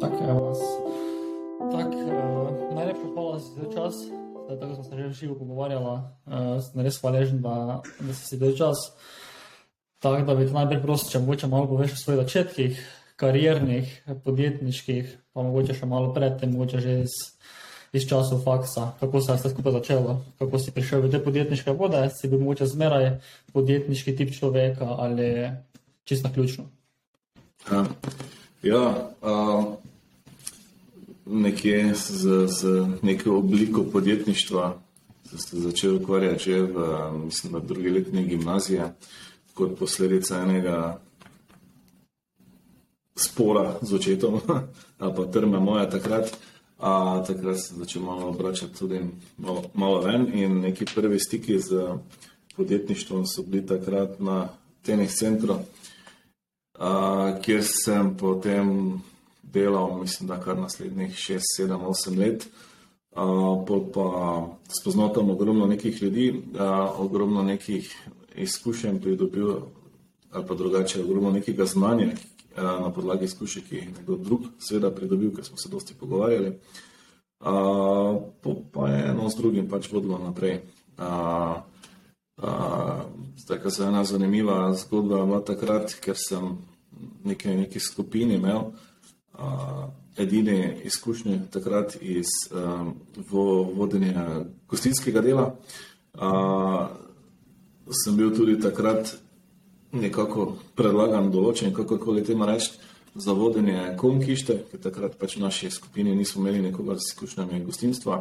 [0.00, 0.60] Tak, evo nas.
[1.72, 3.94] Tak, uh, najlepša hvala za čas.
[4.44, 5.84] Zdaj, tako smo se že živo pogovarjali.
[5.84, 8.76] Uh, sem res hvaležen, da, da si sedel čas.
[10.00, 12.80] Tako da bi te najprej prosil, če mogoče malo poveš o svojih začetkih,
[13.20, 13.92] kariernih,
[14.24, 17.18] podjetniških, pa mogoče še malo predtem, mogoče že iz,
[17.92, 21.76] iz časov faksa, kako se je vse skupaj začelo, kako si prišel v te podjetniške
[21.76, 23.10] vode, si bil mogoče zmeraj
[23.52, 25.52] podjetniški tip človeka ali
[26.08, 26.64] čisto ključno.
[27.68, 27.84] Ja,
[28.64, 28.84] ja
[29.20, 29.76] uh,
[31.26, 34.82] nekje z, z neko obliko podjetništva
[35.38, 36.76] se začel ukvarjati že v,
[37.24, 38.92] mislim, v drugi letni gimnazije,
[39.54, 41.00] kot posledica enega
[43.16, 44.40] spora z očetom,
[44.98, 46.36] ali pa trma moja takrat.
[46.80, 49.00] A, takrat sem začel malo obračati tudi
[49.36, 51.98] malo, malo ven in neki prvi stiki z
[52.56, 54.48] podjetništvom so bili takrat na
[54.82, 55.58] tenih centru,
[56.78, 58.96] a, kjer sem potem
[59.52, 62.48] delal, mislim, da kar naslednjih 6, 7, 8 let.
[63.10, 64.46] Uh, pa
[64.80, 69.54] spoznal tam ogromno nekih ljudi, uh, ogromno nekih izkušenj pridobil,
[70.30, 74.46] ali pa drugače, ogromno nekega znanja uh, na podlagi izkušenj, ki jih je nekdo drug,
[74.58, 76.58] seveda, pridobil, ker smo se dosti pogovarjali.
[77.40, 78.22] Uh,
[78.72, 80.60] pa je eno z drugim pač vodilo naprej.
[80.98, 81.56] Uh,
[82.42, 86.58] uh, kar se ena zanimiva zgodba je bila takrat, ker sem
[87.24, 88.70] nekaj, nekaj skupini imel
[90.16, 92.94] edine izkušnje takrat iz um,
[93.74, 95.54] vodenja gostinskega dela.
[96.14, 96.86] Uh,
[98.04, 99.14] sem bil tudi takrat
[99.92, 102.76] nekako predlagan, določen, kako koli temu reči,
[103.14, 108.20] za vodenje konkište, ker takrat pač v naši skupini nismo imeli nekoga z izkušnjami gostinstva,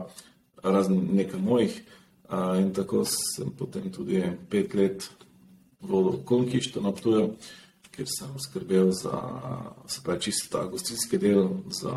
[0.63, 1.75] razen nekaj mojih.
[2.29, 5.09] Uh, in tako sem potem tudi pet let
[5.81, 7.31] vodil konkište na Ptuju
[7.91, 9.15] kjer sem skrbel za
[9.87, 11.93] se pravi, čisto ta gostinski del, za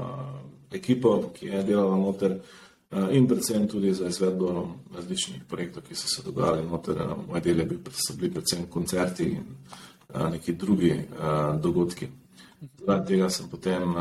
[0.73, 6.09] ekipo, ki je delala noter eh, in predvsem tudi za izvedbo različnih projektov, ki so
[6.09, 7.03] se dogajali noter.
[7.29, 9.45] Moj del je bil, so bili predvsem koncerti in
[10.15, 11.07] eh, neki drugi eh,
[11.63, 12.09] dogodki.
[12.87, 13.95] Zaradi tega sem potem,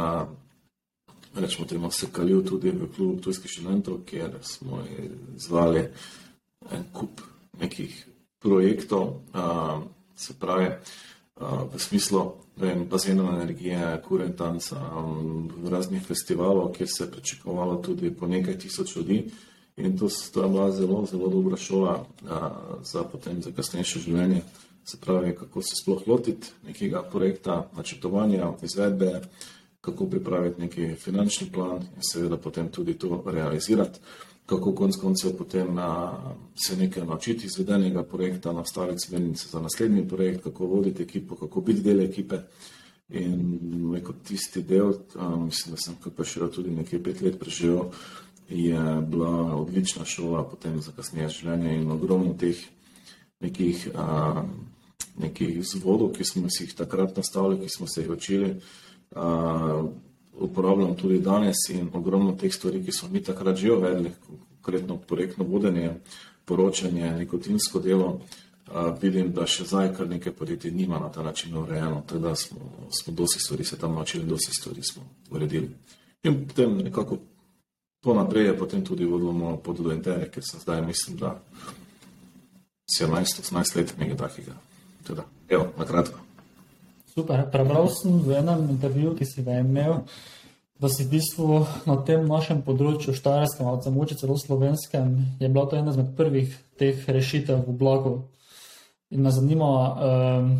[1.33, 4.83] rečemo temu, se kalil tudi v klub tujskih študentov, kjer smo
[5.35, 5.87] izvali
[6.69, 7.21] en kup
[7.57, 7.95] nekih
[8.37, 9.15] projektov,
[10.15, 10.67] se pravi,
[11.73, 14.77] v smislu vem, bazenov energije, kurentanca,
[15.69, 19.25] raznih festivalov, kjer se je pričakovalo tudi po nekaj tisoč ljudi.
[19.77, 22.49] In to, to je bila zelo, zelo dobra šola a,
[22.83, 24.41] za potem za kasnejše življenje.
[24.85, 29.21] Se pravi, kako se sploh lotiti nekega projekta, načrtovanja, izvedbe,
[29.81, 33.99] kako pripraviti neki finančni plan in seveda potem tudi to realizirati
[34.51, 36.17] kako konc koncev potem na,
[36.55, 41.81] se nekaj naučiti izvedenega projekta, nastaviti smernice za naslednji projekt, kako voditi ekipo, kako biti
[41.81, 42.39] del ekipe.
[43.09, 47.89] In kot tisti del, a, mislim, da sem pa še tudi nekaj pet let preživel,
[48.47, 52.59] je bila odlična šola potem za kasneje življenje in ogromno teh
[53.43, 54.45] nekih, a,
[55.19, 58.55] nekih zvodov, ki smo si jih takrat nastavili, ki smo se jih učili.
[59.15, 59.27] A,
[60.33, 64.11] uporabljam tudi danes in ogromno teh stvari, ki smo mi takrat že uvedli,
[64.61, 65.91] konkretno projektno vodenje,
[66.45, 68.19] poročanje, nikotinsko delo,
[69.01, 72.59] vidim, da še zdaj kar nekaj podjetij nima na ta način urejeno, tako da smo,
[73.01, 75.69] smo dosti stvari se tam naučili, dosti stvari smo uredili.
[76.23, 77.17] In potem nekako
[78.01, 81.41] to naprej je potem tudi vodilo pod do interje, ker sem zdaj mislim, da
[82.99, 84.55] 17-18 let nekaj takega.
[85.07, 86.19] Teda, evo, na kratko.
[87.11, 87.43] Super.
[87.51, 90.07] Prebral sem v enem intervjuju, ki si ga imel,
[90.79, 95.67] da si v bistvu na tem našem področju, štajerskem ali zamoče celo slovenskem, je bila
[95.67, 98.13] to ena izmed prvih teh rešitev v blagu.
[99.11, 100.55] In me zanima, um,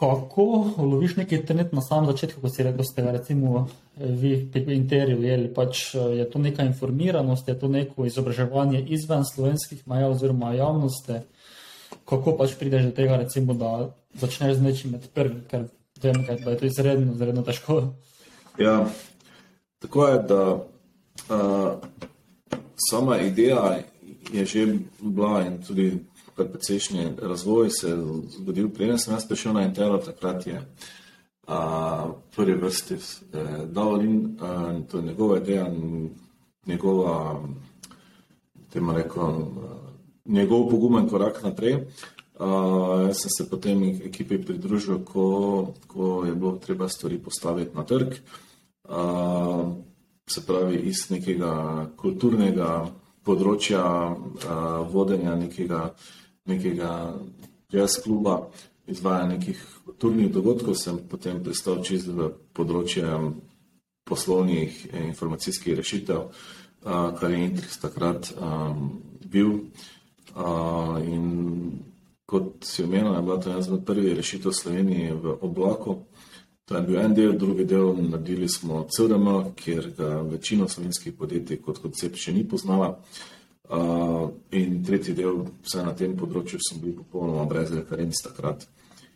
[0.00, 0.48] kako
[0.80, 3.66] uloviš neki trend na samem začetku, ko si rekel, da ste ga recimo
[4.00, 5.52] vi pri intervjuju jeli.
[5.52, 11.20] Pač je to neka informiranost, je to neko izobraževanje izven slovenskih maja oziroma javnosti
[12.04, 15.68] kako pač prideš do tega, recimo, da začneš z nečim med prvim, ker
[16.02, 17.82] vem, da je to izredno, izredno težko.
[18.58, 18.86] Ja,
[19.78, 21.72] tako je, da uh,
[22.90, 23.78] sama ideja
[24.32, 24.66] je že
[25.00, 26.04] bila in tudi
[26.36, 27.96] precejšnji razvoj se je
[28.38, 28.68] zgodil.
[28.70, 30.62] Preden sem jaz prišel na Intero, takrat je
[31.48, 35.66] uh, prvi vrsti eh, Davolin, uh, to je njegova ideja,
[36.66, 37.42] njegova,
[38.72, 39.64] temu rekom, uh,
[40.28, 41.74] njegov pogumen korak naprej.
[42.38, 47.82] Uh, jaz sem se potem ekipi pridružil, ko, ko je bilo treba stvari postaviti na
[47.84, 48.14] trg.
[48.84, 49.74] Uh,
[50.28, 52.86] se pravi, iz nekega kulturnega
[53.26, 53.82] področja
[54.14, 55.94] uh, vodenja nekega,
[56.46, 56.92] nekega
[57.74, 58.38] jazz kluba
[58.86, 59.58] izvajanja nekih
[59.98, 63.04] turnih dogodkov, sem potem pristal čist v področje
[64.08, 64.78] poslovnih
[65.10, 66.30] informacijskih rešitev,
[66.80, 68.30] kar je Intrix takrat
[69.28, 69.68] bil.
[70.38, 71.24] In
[72.26, 75.96] kot si omenil, je bila to ena izmed prvih rešitev Slovenije v oblaku.
[76.68, 81.62] To je bil en del, drugi del, naredili smo CRM, kjer ga večina slovenskih podjetij
[81.64, 82.98] kot koncept še ni poznala.
[83.68, 88.66] Uh, in tretji del, vse na tem področju, sem bil popolnoma brez referenc takrat.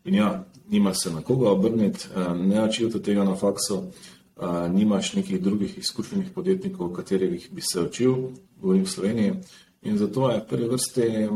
[0.08, 0.30] In ja,
[0.72, 5.76] nima se na koga obrniti, uh, ne učil tega na faksu, uh, nimaš nekih drugih
[5.80, 8.16] izkušenih podjetnikov, katerih bi se učil,
[8.60, 9.36] govorim v Sloveniji.
[9.82, 11.28] In zato je v prvi vrsti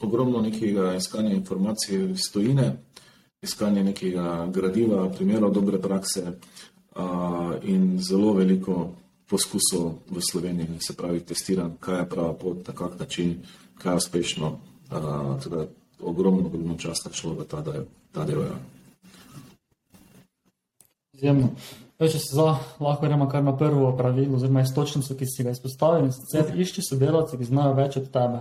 [0.00, 2.76] ogromno nekega iskanja informacij iz stojine,
[3.42, 6.38] iskanje nekega gradiva, primerov dobre prakse
[7.62, 8.94] in zelo veliko
[9.26, 13.40] poskusov v Sloveniji, se pravi, testiran, kaj je prava pot, na kak način,
[13.78, 14.58] kaj je uspešno.
[15.42, 15.66] Teda,
[16.00, 17.64] ogromno, ogromno časa šlo v ta,
[18.12, 18.42] ta del.
[18.42, 18.58] Ja.
[21.14, 21.50] Izjemno.
[21.98, 26.08] Če se za, lahko gremo kar na prvo pravilo, oziroma istočnico, ki si ga izpostavil,
[26.08, 28.40] in sicer išči sodelavce, ki znajo več od tebe.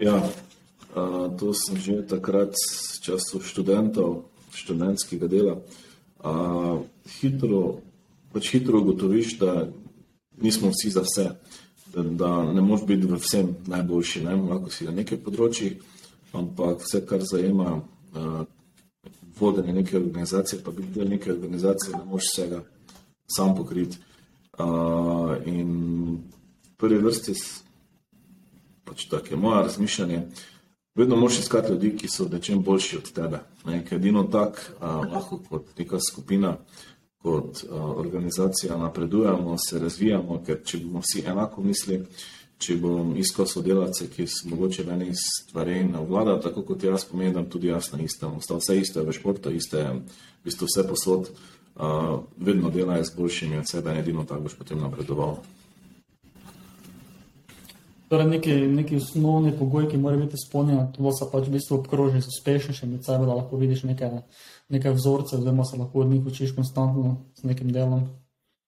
[0.00, 5.56] Ja, uh, to sem že takrat v času študentov, študentskega dela.
[6.20, 6.84] Uh,
[7.20, 7.80] hitro,
[8.36, 9.64] pač hitro ugotoviš, da
[10.44, 11.26] nismo vsi za vse,
[11.96, 14.36] da, da ne moš biti v vsem najboljši, ne?
[14.36, 15.80] lahko si na nekaj področjih,
[16.36, 18.44] ampak vse, kar zajema uh,
[19.40, 22.62] vodenje neke organizacije, pa biti del neke organizacije, ne moš vsega
[23.36, 23.98] sam pokriti.
[24.58, 25.70] Uh, in
[26.14, 27.34] v prvi vrsti,
[28.84, 30.22] pač tako je moje razmišljanje,
[30.94, 33.40] vedno moš iskati ljudi, ki so nečem boljši od tebe.
[33.64, 33.84] Ne?
[33.84, 36.56] Ker edino tak, uh, lahko kot neka skupina,
[37.22, 42.04] kot uh, organizacija napredujemo, se razvijamo, ker če bomo vsi enako mislili,
[42.60, 47.06] če bom iskal sodelavce, ki so mogoče v enih stvareh na vlada, tako kot jaz
[47.08, 50.84] pomeni, da tudi jaz na istem, ostal vse isto v športu, iste, v bistvu vse
[50.88, 55.40] posod, uh, vedno delajo z boljšimi od sebe, edino tako boš potem napredoval.
[58.10, 62.20] Torej, neki, neki osnovni pogoj, ki mora biti izpolnjen, to se pač v bistvu obkroži
[62.20, 64.20] z uspešnejšim, da lahko vidiš nekaj
[64.70, 68.08] nekaj vzorcev, oziroma se lahko od njih učiš konstantno z nekim delom?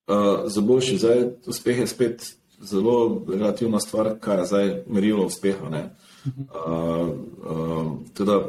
[0.07, 2.25] Uh, za boljši zdaj uspeh je spet
[2.63, 5.89] zelo relativna stvar, kaj je zdaj merilo uspeha.
[6.25, 7.09] Uh,
[7.51, 8.41] uh, teda,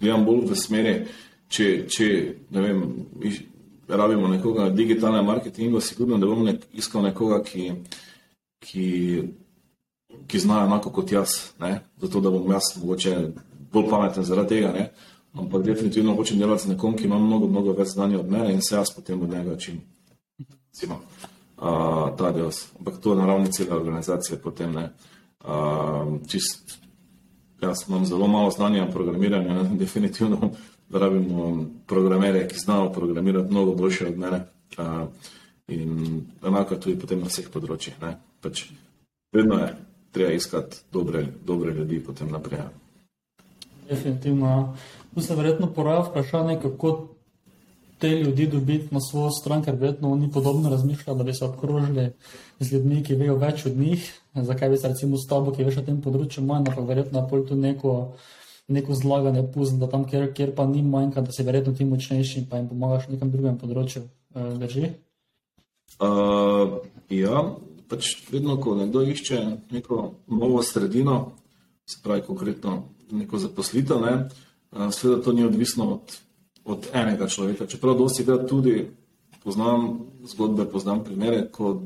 [0.00, 0.94] gledam bolj v smeri,
[1.48, 2.08] če, če
[2.50, 2.82] ne vem,
[3.88, 7.70] rabimo nekoga na digitalnem marketingu, sigurno, da bomo nek, iskal nekoga, ki,
[8.60, 8.88] ki,
[10.28, 11.78] ki zna enako kot jaz, ne?
[12.02, 13.16] zato da bom jaz mogoče
[13.72, 14.74] bolj pameten zaradi tega.
[14.76, 14.90] Ne?
[15.34, 18.62] ampak definitivno hočem delati z nekom, ki ima mnogo, mnogo več znanja od mene in
[18.62, 19.80] se jaz potem od njega učim.
[20.70, 21.00] Recimo,
[21.60, 22.50] uh, ta del.
[22.78, 24.90] Ampak to je na ravni cele organizacije potem ne.
[25.44, 26.78] Uh, čist,
[27.62, 29.64] jaz imam zelo malo znanja o programiranju, ne?
[29.84, 30.50] definitivno
[30.90, 34.46] rabimo programere, ki znajo programirati mnogo boljše od mene.
[34.78, 35.08] Uh,
[35.68, 37.94] in enako tudi potem na vseh področjih.
[38.42, 38.64] Pač,
[39.32, 39.74] vedno je
[40.10, 42.64] treba iskati dobre, dobre ljudi potem naprej.
[43.88, 44.76] Definitivno.
[45.14, 47.09] Tu se verjetno poraja vprašanje, kako
[48.00, 52.10] te ljudi dobiti na svojo stran, ker verjetno oni podobno razmišljajo, da bi se obkrožili
[52.60, 54.06] z ljudmi, ki vejo več od njih.
[54.34, 57.44] Zakaj bi se recimo s tabo, ki veš o tem področju manj, pa verjetno pol
[57.48, 57.94] tu neko,
[58.68, 62.38] neko zlaganje puzl, da tam, kjer, kjer pa ni manjka, da si verjetno ti močnejši
[62.40, 64.06] in pa jim pomagaš na nekem drugem področju.
[64.34, 64.92] Eh, drži?
[66.00, 66.78] Uh,
[67.12, 67.44] ja,
[67.90, 69.42] pač vedno, ko nekdo išče
[69.74, 71.20] neko novo sredino,
[71.84, 74.14] se pravi konkretno neko zaposlitev, ne,
[74.94, 76.14] seveda to ni odvisno od,
[76.70, 77.66] od enega človeka.
[77.66, 78.90] Čeprav dosti krat tudi
[79.44, 81.82] poznam zgodbe, poznam primere, ko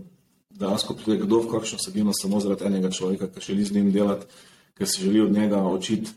[0.50, 4.26] dejansko pride kdo v kakšno sredino samo zaradi enega človeka, ki želi z njim delati,
[4.78, 6.10] ker se želi od njega učiti.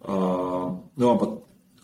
[0.00, 1.28] Uh, no, ampak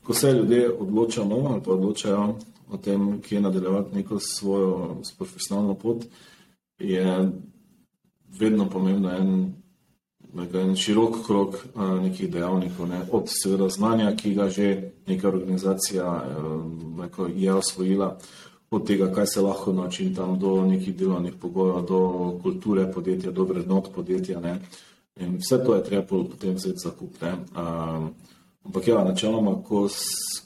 [0.05, 2.35] ko se ljudje odločajo ali pa odločajo
[2.71, 6.05] o tem, kje nadaljevati neko svojo profesionalno pot,
[6.79, 7.31] je
[8.39, 9.55] vedno pomembno en
[10.35, 11.57] en širok krok
[12.03, 13.01] nekih dejavnikov, ne?
[13.13, 16.25] od seveda znanja, ki ga že neka organizacija
[16.99, 18.19] neko, je osvojila,
[18.71, 22.01] od tega, kaj se lahko nauči tam, do nekih delovnih pogojev, do
[22.43, 24.41] kulture podjetja, do vrednot podjetja.
[24.41, 24.61] Ne?
[25.21, 27.15] In vse to je treba potem vzeti za kup.
[28.65, 29.89] Ampak ja, načeloma, ko,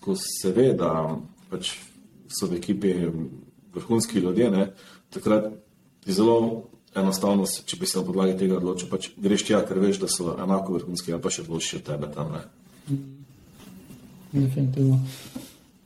[0.00, 1.16] ko se ve, da
[1.50, 1.78] pač
[2.28, 2.94] so v ekipi
[3.74, 4.72] vrhunski ljudje, ne?
[5.10, 5.52] takrat
[6.06, 6.68] je zelo
[7.00, 10.34] enostavno, če bi se na podlagi tega odločil, pač greš tja, ker veš, da so
[10.36, 12.34] enako vrhunski, ali pa še boljši od tebe tam.
[12.36, 12.98] Ne?
[14.32, 15.00] Definitivno.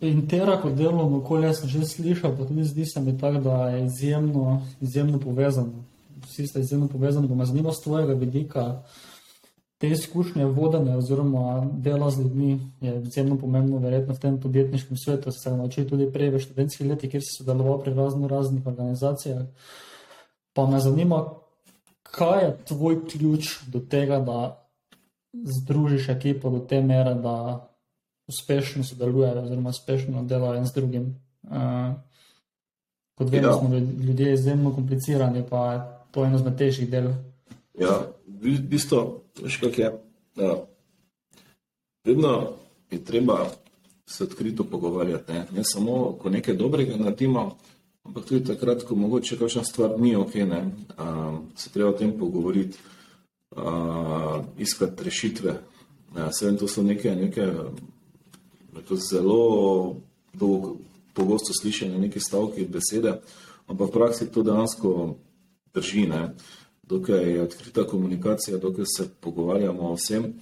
[0.02, 3.69] In tera kot delovno okolje sem že slišal, pa tudi zdi se mi tako, da
[3.71, 5.85] je izjemno, izjemno povezano.
[6.26, 8.64] Vsi ste izjemno povezani, pa me zanima z tvojega vidika,
[9.78, 15.31] te izkušnje vodenja oziroma dela z ljudmi je izjemno pomembno, verjetno v tem podjetniškem svetu.
[15.33, 19.42] Se je naučil tudi prej v študentskih letih, kjer si sodeloval pri razno raznih organizacijah.
[20.52, 21.25] Pa me zanima,
[22.02, 24.68] kaj je tvoj ključ do tega, da
[25.32, 27.68] združiš ekipo do te mere, da
[28.28, 31.06] uspešno sodelujejo oziroma uspešno delajo en z drugim.
[31.42, 31.94] Uh,
[33.14, 33.59] kot vemo, ja.
[33.59, 35.80] smo ljudje izjemno komplicirani, pa je
[36.11, 37.09] to eno izmed težjih del.
[37.80, 39.92] Ja, v bistvu, veš, kak je.
[40.37, 40.56] Ja.
[42.04, 42.52] Vedno
[42.90, 43.47] je treba
[44.06, 45.32] se odkrito pogovarjati.
[45.32, 45.47] Ne?
[45.52, 47.56] ne samo, ko nekaj dobrega naredimo,
[48.04, 50.62] ampak tudi takrat, ko mogoče kakšna stvar ni ok, ne?
[50.99, 52.78] Uh, se treba o tem pogovoriti,
[53.56, 55.59] uh, iskati rešitve.
[56.16, 57.49] Ja, Seveda, to so neke, neke
[59.11, 59.97] zelo
[60.35, 60.76] dolgo,
[61.14, 63.21] pogosto slišene neke stavke besede,
[63.66, 65.16] ampak v praksi to dejansko
[65.75, 66.06] drži.
[66.09, 66.35] Ne?
[66.82, 70.32] Dokaj je odkrita komunikacija, dokaj se pogovarjamo o vsem,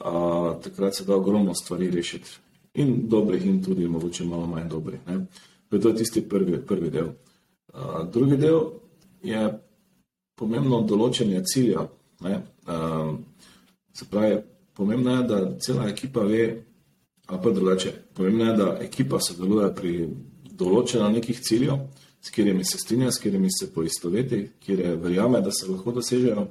[0.00, 2.30] a, takrat se da ogromno stvari rešiti.
[2.74, 5.00] In dobrih, in tudi mogoče malo manj dobrih.
[5.06, 5.26] Ne?
[5.80, 7.08] To je tisti prvi, prvi del.
[7.72, 8.60] A, drugi del
[9.24, 9.40] je
[10.36, 11.86] pomembno določenje cilja.
[12.20, 12.42] Ne?
[12.66, 12.76] A,
[13.96, 14.42] se pravi,
[14.76, 16.44] pomembno je, da cela ekipa ve,
[17.26, 17.92] ali pa drugače.
[18.14, 19.96] Pomembno je, da ekipa sodeluje pri
[20.52, 21.86] določenju nekih ciljev,
[22.22, 26.46] s katerimi se strinja, s katerimi se poistoveti, kjer verjame, da se lahko dosežejo.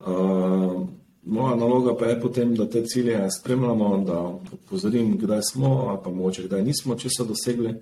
[0.00, 0.84] Uh,
[1.22, 4.20] moja naloga pa je potem, da te cilje spremljamo, da
[4.52, 5.72] upozorim, kdaj smo,
[6.04, 7.74] pa mogoče kdaj nismo, če so dosegli,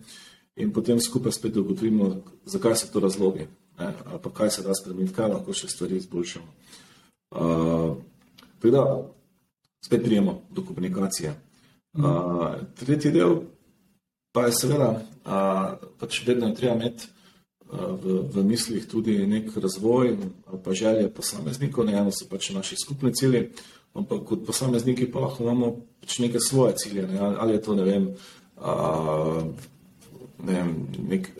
[0.58, 2.10] in potem skupaj spet ugotovimo,
[2.46, 3.46] zakaj so to razlogi,
[3.78, 6.48] ne, ali pa kaj se da spremeniti, kaj lahko še stvari izboljšamo.
[7.30, 7.96] Uh,
[8.62, 8.82] teda,
[9.84, 11.34] spet prijemo do komunikacije.
[11.98, 13.42] Uh, tretji del
[14.32, 14.90] pa je seveda,
[15.24, 17.08] uh, pač vedno je treba imeti
[17.68, 22.76] v, v mislih tudi nek razvoj ali pa želje posameznikov, ne eno so pač naši
[22.80, 23.50] skupni cilji,
[23.94, 27.84] ampak kot posamezniki pa lahko imamo pač neke svoje cilje, ne, ali je to, ne
[27.84, 28.08] vem,
[28.56, 29.44] uh,
[30.44, 30.74] ne vem
[31.08, 31.30] nek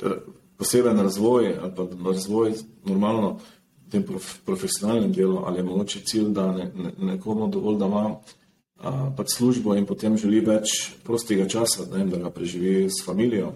[0.56, 2.52] poseben razvoj ali pa razvoj
[2.84, 3.38] normalno
[3.86, 7.86] v tem prof, profesionalnem delu, ali je mogoče cilj, da ne, ne, nekomu dovolj, da
[7.86, 8.04] ima
[9.16, 13.54] pač službo in potem želi več prostega časa, ne, da ga preživi s familijo.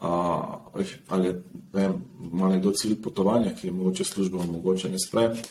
[0.00, 0.60] A,
[1.08, 1.34] ali
[1.72, 1.88] ne,
[2.32, 5.42] ima nekdo cilj potovanja, ki je mogoče službo omogoča in spravi.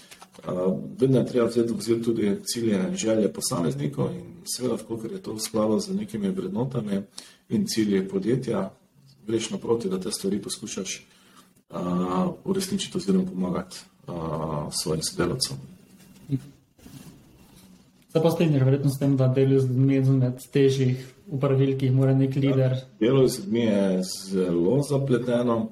[1.00, 5.40] Vedno je treba vzeti tudi cilje in želje posameznikov in seveda, koliko je to v
[5.40, 7.02] skladu z nekimi vrednotami
[7.50, 8.70] in cilje podjetja,
[9.28, 11.02] greš naproti, da te stvari poskušaš
[12.46, 13.78] uresničiti oziroma pomagati
[14.08, 15.58] a, svojim sodelavcem.
[18.12, 21.88] Se pa strinjaš, verjetno s tem, da delo z ljudmi je med težjih upravil, ki
[21.88, 22.76] jih mora nek lider.
[22.76, 25.70] Ja, delo z ljudmi je zelo zapleteno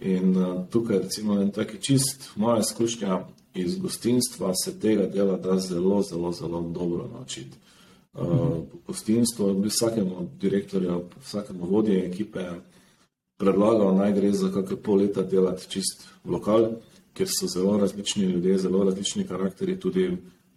[0.00, 3.18] in uh, tukaj recimo en taki čist moja izkušnja
[3.54, 7.58] iz gostinstva se tega dela da zelo, zelo, zelo dobro naučiti.
[8.14, 8.60] Uh, mhm.
[8.86, 12.40] Gostinstvo vsakemu direktorju, vsakemu vodje ekipe
[13.42, 16.68] predlagal naj gre za kakšne pol leta delati čist v lokal,
[17.12, 20.04] ker so zelo različni ljudje, zelo različni karakteri tudi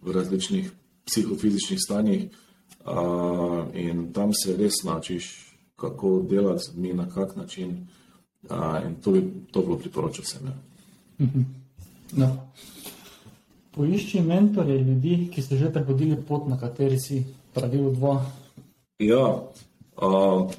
[0.02, 0.70] v različnih
[1.06, 5.26] psihofizičnih stanjih uh, in tam se res naučiš,
[5.76, 7.86] kako delati z ljudmi, na kak način.
[8.46, 10.46] Uh, in to bi to bilo priporočil vsem.
[10.46, 10.54] Ja.
[11.26, 11.42] Mhm.
[12.12, 12.28] No.
[13.74, 18.22] Poišči mentore ljudi, ki so že prehodili pot, na kateri si pravil dva.
[18.98, 19.42] Ja,
[19.98, 20.54] uh,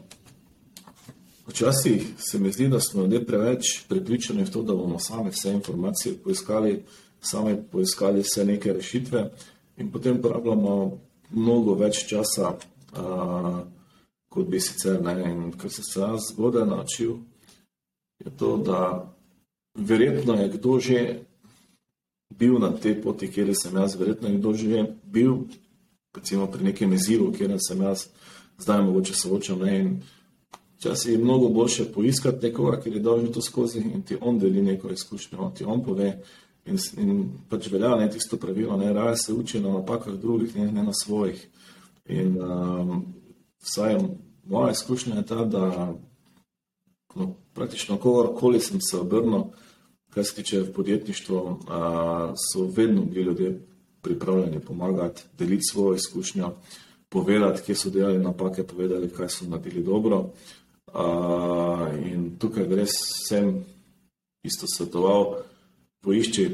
[1.47, 5.51] včasih se mi zdi, da smo ljudje preveč pripričani v to, da bomo sami vse
[5.51, 6.83] informacije poiskali,
[7.21, 9.31] sami poiskali vse neke rešitve
[9.77, 10.99] in potem porabljamo
[11.31, 12.53] mnogo več časa,
[12.97, 13.59] uh,
[14.29, 15.15] kot bi sicer ne.
[15.31, 17.17] In kar sem se jaz zgodaj naučil,
[18.25, 19.13] je to, da
[19.75, 21.19] verjetno je kdo že
[22.37, 25.37] bil na tej poti, kjer sem jaz, verjetno je kdo že bil,
[26.15, 28.07] recimo pri nekem izzivu, kjer sem jaz
[28.57, 29.61] zdaj mogoče soočam.
[30.77, 34.39] Včasih je mnogo boljše poiskati nekoga, ki je dal že to skozi in ti on
[34.39, 36.11] deli neko izkušnjo, ti on pove,
[36.67, 37.11] In, in
[37.47, 40.93] pač velja ne tisto pravilo, ne raje se uči na napakah drugih, ne, ne na
[40.93, 41.39] svojih.
[42.11, 43.05] In um,
[43.63, 43.99] vsaj
[44.47, 45.93] moja izkušnja je ta, da
[47.15, 49.47] no, praktično kogarkoli sem se obrnil,
[50.11, 51.61] kar se tiče podjetništva, uh,
[52.35, 53.55] so vedno bili ljudje
[54.01, 56.51] pripravljeni pomagati, deliti svojo izkušnjo,
[57.09, 60.19] povedati, kje so delali napake, povedati, kaj so naredili dobro.
[60.19, 60.31] Uh,
[60.97, 62.95] in tukaj res
[63.27, 63.65] sem
[64.43, 65.35] isto svetoval
[66.01, 66.45] poišči,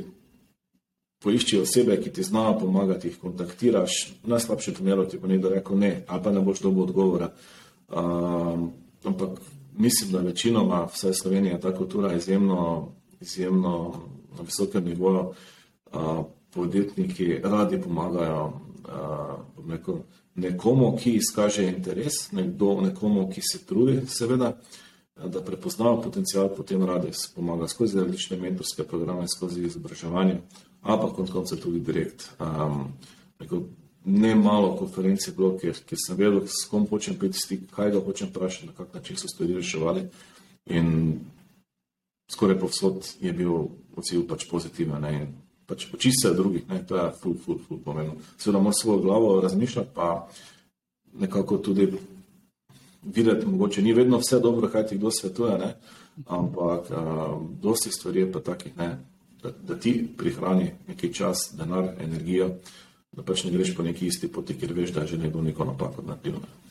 [1.23, 4.15] poišči osebe, ki ti znajo pomagati, jih kontaktiraš.
[4.23, 7.31] V najslabšem primeru ti bo nekdo rekel ne, ali pa ne boš dobil odgovora.
[7.87, 8.71] Um,
[9.03, 9.39] ampak
[9.77, 14.01] mislim, da večinoma vse Slovenija ta kultura izjemno, izjemno
[14.37, 15.33] na visokem nivoju.
[15.93, 19.39] Uh, podjetniki radi pomagajo, uh,
[20.35, 24.53] nekomu, ki izkaže interes, nekdo, nekomu, ki se trudi, seveda,
[25.15, 30.39] da prepoznava potencial, potem radi pomaga skozi različne mentorske programe, skozi izobraževanje,
[30.81, 32.31] a pa konec koncev tudi direkt.
[32.39, 32.89] Um,
[34.05, 37.93] ne malo konferenc je bilo, ker, ker sem vedel, s kom hočem priti stik, kaj
[37.93, 40.07] ga hočem vprašati, na kak način so stvari reševali.
[40.65, 41.19] In
[42.31, 43.53] skoraj povsod je bil
[43.95, 45.01] odziv pač pozitiven.
[45.01, 45.31] Ne, in
[45.67, 48.15] pač očiščajo drugih, ne, to je ful, ful, ful pomembno.
[48.37, 50.27] Seveda moraš svojo glavo razmišljati, pa
[51.19, 51.87] nekako tudi
[53.03, 55.73] videti, mogoče ni vedno vse dobro, kaj ti kdo svetuje, ne,
[56.25, 57.03] ampak a,
[57.61, 58.97] dosti stvari je pa takih, ne,
[59.43, 62.53] da, da ti prihrani neki čas, denar, energijo,
[63.11, 65.65] da pač ne greš po neki isti poti, ker veš, da je že nekdo neko
[65.65, 66.39] napako naredil.
[66.41, 66.63] Ne.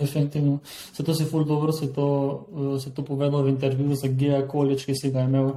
[0.00, 0.58] Definitivno.
[0.96, 2.46] Zato si ful dobro se to,
[2.82, 5.52] se to povedal v intervjuju za Gea College, ki si ga imel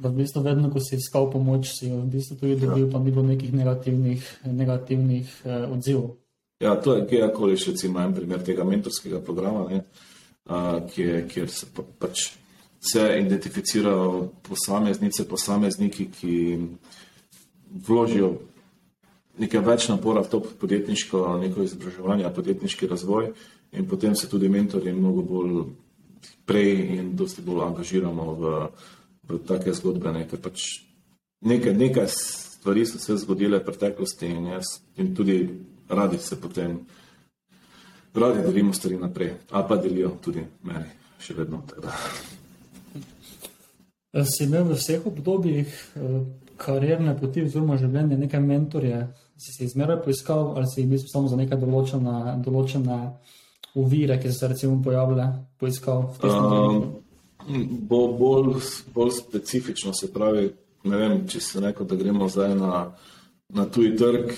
[0.00, 2.92] da v bistvu vedno, ko si iskal pomoč, si v bistvu tudi dobil, ja.
[2.92, 6.16] pa ni bilo nekih negativnih, negativnih eh, odzivov.
[6.60, 9.82] Ja, to je kjerkoli še recimo en primer tega mentorskega programa, ne,
[10.48, 12.30] a, kjer, kjer se pa, pač
[12.80, 16.36] se identificirajo posameznice, posamezniki, ki
[17.86, 18.30] vložijo
[19.42, 23.32] nekaj več napora v to podjetniško neko izobraževanje, podjetniški razvoj
[23.76, 25.58] in potem se tudi mentori mnogo bolj
[26.46, 28.54] prej in dosti bolj angažiramo v
[29.46, 30.12] take zgodbe.
[30.12, 30.62] Ne, pač
[31.40, 35.38] nekaj, nekaj stvari so se zgodile v preteklosti in, jaz, in tudi
[35.88, 36.80] radi se potem,
[38.14, 40.90] radi delimo stvari naprej, a pa delijo tudi meni,
[41.20, 41.62] še vedno.
[41.70, 41.92] Teda.
[44.24, 46.20] Si imel v vseh obdobjih eh,
[46.56, 49.04] karierne poti oziroma življenja nekaj mentorje,
[49.36, 53.00] si se izmeraj poiskal ali si bil samo za nekaj določene, določene
[53.76, 55.26] uvire, ki so se recimo pojavile,
[55.60, 57.05] poiskal v tem smislu?
[57.68, 58.54] Bo bolj,
[58.94, 60.50] bolj specifično, se pravi,
[60.84, 62.82] ne vem, če se neko, da gremo zdaj na,
[63.48, 64.32] na tuji trg,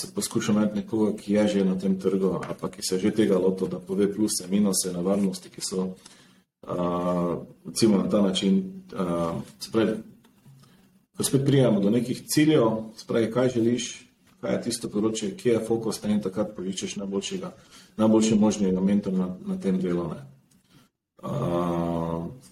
[0.00, 3.10] se poskuša najti nekoga, ki je že na tem trgu, ali pa ki se že
[3.14, 5.88] tega loto, da pove pluse, minuse, nevarnosti, ki so,
[6.62, 9.96] uh, recimo na ta način, uh, se pravi,
[11.16, 13.90] ko spet prijemo do nekih ciljev, se pravi, kaj želiš,
[14.40, 17.52] kaj je tisto področje, kje je fokus, in takrat poiščeš najboljšega,
[17.98, 20.06] najboljše možnega mentora na, na tem delu.
[21.18, 21.77] Uh,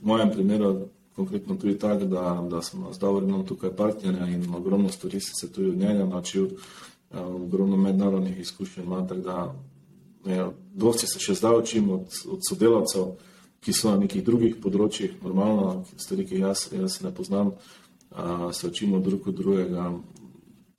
[0.02, 4.88] v mojem primeru konkretno tudi tako, da, da smo z Davorinom tukaj partnerja in ogromno
[4.88, 6.48] stvari se tudi od njega naučil,
[7.14, 9.54] ogromno mednarodnih izkušenj ima, tako da
[10.24, 13.14] ne, dosti se še zdaj učim od, od sodelavcev,
[13.60, 17.54] ki so na nekih drugih področjih, normalno, stvari, ki jaz, jaz ne poznam,
[18.10, 19.88] a, se učimo drug od drugega.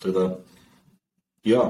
[0.03, 0.27] Teda,
[1.43, 1.63] ja,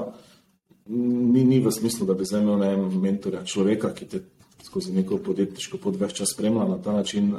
[0.88, 4.22] ni, ni v smislu, da bi zdaj imel mentorja, človeka, ki te
[4.68, 7.34] skozi neko podjetniško pot več čas spremlja na ta način,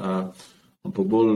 [0.83, 1.35] ampak bolj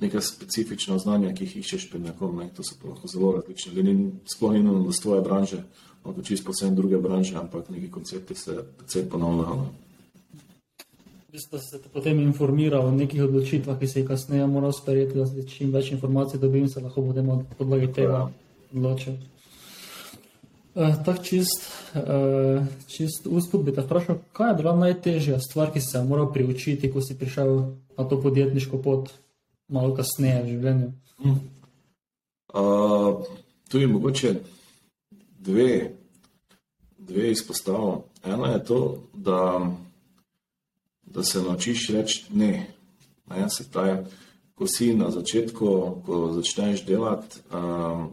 [0.00, 3.72] neka specifična znanja, ki jih iščeš pri nekom, ne, to so pa lahko zelo različne.
[3.74, 3.94] Glede
[4.30, 5.62] sploh ni nujno z tvoje branže,
[6.04, 9.66] lahko čisto posebno druge branže, ampak neki koncepti se precej ponavljajo.
[11.32, 15.26] Mislim, da ste potem informirali o nekih odločitvah, ki se jih kasneje moral sprejeti, da
[15.26, 18.30] se čim več informacij dobim se lahko potem od podlage tega ja.
[20.74, 25.80] Uh, Tako čist, uh, čist uspod bi te vprašal, kaj je bila najtežja stvar, ki
[25.80, 27.54] si se moral priučiti, ko si prišel
[27.98, 29.08] na to podjetniško pot,
[29.68, 30.90] malo kasneje v življenju?
[32.52, 33.24] Uh,
[33.68, 34.34] tu je mogoče
[35.38, 35.90] dve,
[36.98, 38.04] dve izpostavljamo.
[38.24, 38.80] Ena je to,
[39.14, 39.40] da,
[41.02, 42.66] da se naučiš reči ne.
[43.30, 44.04] ne se pravi,
[44.54, 45.66] ko si na začetku,
[46.06, 48.06] ko začneš delati, uh,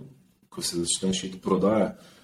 [0.49, 2.14] ko se začneš iti prodajati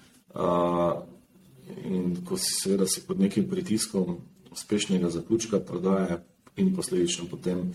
[1.84, 4.16] in ko si seveda si pod nekim pritiskom
[4.52, 6.20] uspešnega zaključka prodaje
[6.56, 7.72] in posledično potem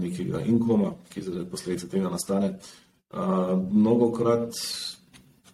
[0.00, 2.58] nekega inkoma, ki zaradi posledice tega nastane,
[3.10, 4.54] a, mnogokrat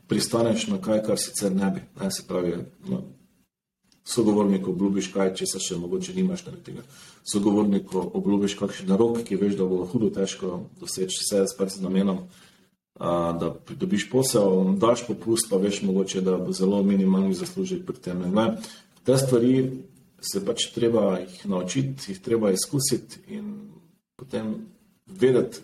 [0.06, 1.80] pristaneš na kaj, kar sicer ne bi.
[2.00, 2.56] Ne, se pravi,
[2.88, 3.02] no,
[4.04, 6.84] sogovorniku obljubiš kaj, če se še mogoče nimaš na tega.
[7.32, 12.26] Sogovorniku obljubiš kakšen narok, ki veš, da bo hudo težko doseči vse s namenom,
[13.00, 18.20] da pridobiš posel, daš popust, pa veš mogoče, da bo zelo minimalni zaslužek pri tem.
[18.34, 18.56] Ne?
[19.04, 19.82] Te stvari
[20.20, 23.54] se pač treba jih naučiti, jih treba izkusiti in
[24.16, 24.54] potem
[25.06, 25.58] vedeti,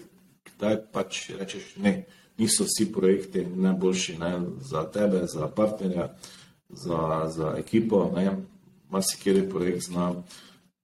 [0.60, 2.06] da pač rečeš ne.
[2.38, 4.32] Niso vsi projekti najboljši ne,
[4.70, 6.14] za tebe, za partnerja,
[6.68, 8.14] za, za ekipo.
[8.90, 10.14] Marsikeri projekt zna,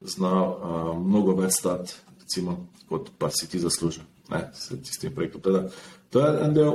[0.00, 1.94] zna uh, mnogo več stati,
[2.88, 4.02] kot pa si ti zaslužil
[4.54, 5.42] s tem projektom.
[5.44, 5.68] Teda,
[6.14, 6.74] To je en del.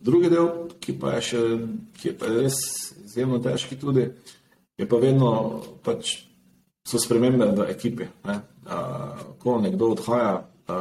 [0.00, 0.46] Drugi del,
[0.80, 1.40] ki pa je, še,
[1.94, 2.56] ki je pa res
[3.04, 4.06] izjemno težki, tudi,
[4.80, 5.28] je pa vedno
[5.84, 6.14] pač,
[6.82, 8.08] so spremembe v ekipi.
[8.24, 8.38] Ne?
[8.66, 8.78] A,
[9.38, 10.78] ko nekdo odhaja a,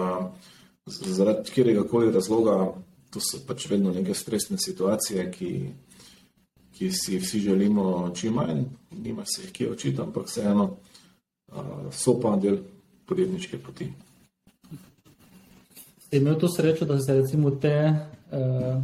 [0.88, 2.56] zaradi katerega koli razloga,
[3.12, 5.52] to so pač vedno neke stresne situacije, ki,
[6.80, 8.64] ki si jih vsi želimo čim manj,
[8.96, 12.64] nima se jih kje očitati, ampak vseeno uh, so pa del
[13.12, 13.92] podjetniške poti.
[16.12, 17.96] Ste imeli to srečo, da ste recimo te,
[18.32, 18.84] uh,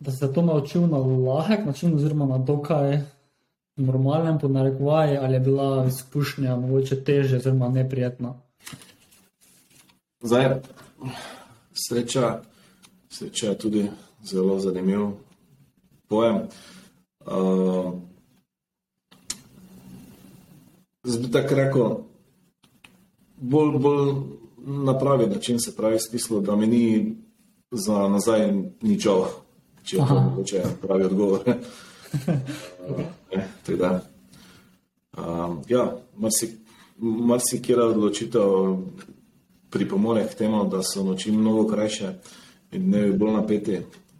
[0.00, 3.00] da ste to naučil na lahek način oziroma na dokaj
[3.76, 8.34] normalen ponarekovaj, ali je bila izkušnja mogoče teže oziroma neprijetna?
[10.22, 10.60] Zdaj,
[11.88, 12.40] sreča,
[13.08, 13.90] sreča je tudi
[14.22, 15.08] zelo zanimiv
[16.08, 16.36] pojem.
[17.26, 17.94] Uh,
[21.02, 21.96] Zdaj bi tako rekel,
[23.36, 24.14] bolj, bolj
[24.66, 27.16] na pravi način se pravi, smislu, da mi ni
[27.70, 29.26] za nazaj ničov,
[29.82, 31.40] če je to mogoče pravi odgovor.
[33.68, 34.00] uh, da,
[35.18, 35.96] um, ja,
[37.00, 38.76] marsikera marsi odločitev
[39.70, 42.14] pripomore k temu, da so noči mnogo krajše
[42.72, 43.78] in dnevi bolj napeti,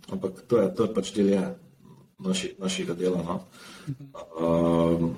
[0.08, 1.54] ampak to je, to je pač del je
[2.18, 3.22] naši, našega dela.
[3.22, 3.40] No?
[4.40, 5.14] Um,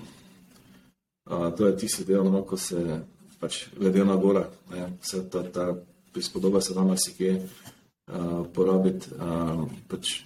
[1.57, 3.01] to je tisti del, no, ko se
[3.43, 5.75] pač glede na gora, ne, vse ta, ta
[6.15, 9.11] prispodoba se da marsikje uh, porabiti.
[9.19, 10.21] Uh, pač,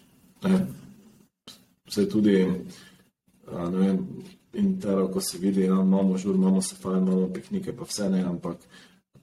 [1.89, 4.03] vse tudi, uh, ne vem,
[4.61, 8.21] intero, ko se vidi, ja, imamo žur, imamo se fajn, imamo piknike, pa vse ne,
[8.25, 8.69] ampak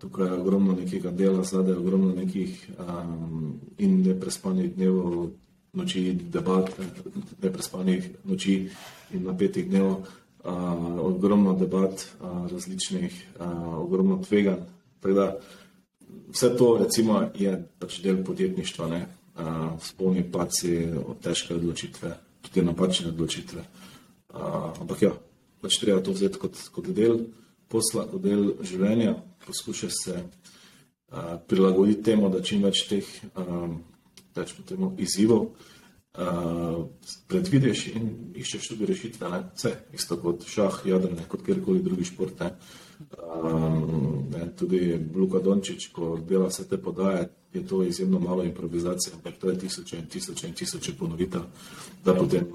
[0.02, 5.30] tukaj je ogromno nekega dela, zadaj je ogromno nekih um, in neprespanih dnevov,
[5.74, 6.02] noči,
[6.34, 6.70] debat,
[7.42, 8.58] neprespanih noči
[9.14, 10.10] in napetih dnevov
[10.44, 14.60] uh, ogromno debat, uh, različnih, uh, ogromno tveganj.
[16.34, 19.02] Vse to recimo, je pač del podjetništva, uh,
[19.82, 20.88] spolni paci,
[21.22, 23.64] težke odločitve, tudi napačne odločitve.
[24.34, 25.12] Uh, ampak ja,
[25.62, 27.26] pač treba to vzeti kot, kot del
[27.68, 33.82] posla, kot del življenja, poskuša se uh, prilagoditi temu, da čim več teh um,
[34.34, 35.52] temu, izzivov
[36.18, 36.86] uh,
[37.28, 39.30] predvidiš in iščeš tudi rešitve.
[39.30, 39.44] Ne?
[39.56, 42.40] Vse, isto kot šah, jadrne, kot kjerkoli drugi šport.
[42.40, 42.52] Ne?
[43.44, 49.14] Um, ne, tudi Luka Dončić, ko dela vse te podaje, je to izjemno malo improvizacije,
[49.14, 51.42] ampak to je tisoče in tisoče in tisoče ponovitev,
[52.06, 52.48] da potem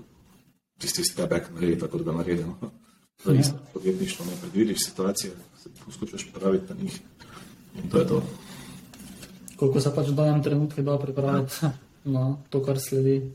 [0.79, 2.59] tisti stebek naredi tako, da naredimo.
[3.25, 7.01] To je isto podjetništvo, ne predvidiš situacije, se poskušaš praviti na njih
[7.75, 8.23] in to je to.
[9.57, 11.55] Koliko se pač v danem trenutku da pripraviti?
[12.09, 13.35] Na to, kar sledi.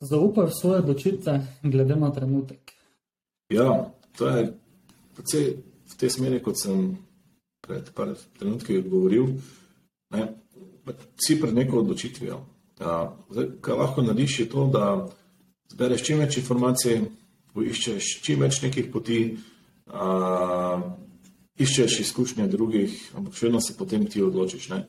[0.00, 2.72] Zaupaj v svoje odločitve, glede na trenutek.
[3.50, 4.52] Ja, to je
[5.16, 6.98] precej v tej smeri, kot sem
[7.64, 9.40] pred par trenutki odgovoril.
[10.14, 10.22] Ne,
[11.18, 12.38] si pred neko odločitvijo.
[12.80, 15.08] Ja, zdaj, kaj lahko narediš, je to, da
[15.72, 17.02] zbereš čim več informacij,
[17.52, 19.20] poiščeš čim več nekih poti,
[19.90, 20.78] a,
[21.58, 24.68] iščeš izkušnje drugih, ampak še vedno se potem ti odločiš.
[24.70, 24.84] Ne.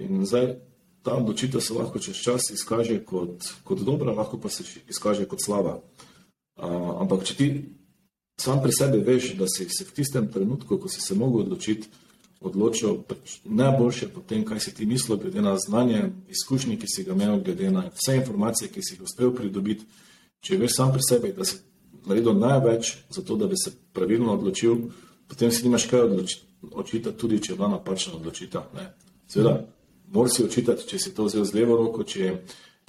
[0.00, 0.54] In zdaj,
[1.02, 5.44] ta odločitev se lahko čez čas izkaže kot, kot dobra, lahko pa se izkaže kot
[5.44, 5.78] slaba.
[6.58, 7.48] Uh, ampak če ti
[8.40, 11.88] sam pri sebi veš, da si se v tistem trenutku, ko si se mogel odločiti,
[12.40, 17.04] odločil pač najboljše po tem, kaj si ti mislil, glede na znanje, izkušnje, ki si
[17.04, 19.86] ga imel, glede na vse informacije, ki si jih uspel pridobiti,
[20.40, 21.58] če veš sam pri sebi, da si
[22.06, 24.90] naredil največ za to, da bi se pravilno odločil,
[25.28, 28.70] potem si nimaš kaj odločiti, tudi če je bila napačna odločitev.
[29.28, 29.58] Seveda,
[30.12, 32.34] moraš si očitati, če si to vzel z levo roko, če,